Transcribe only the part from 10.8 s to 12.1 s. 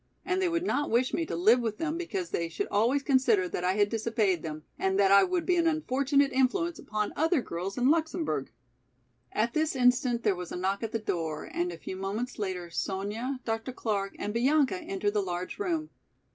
at the door and a few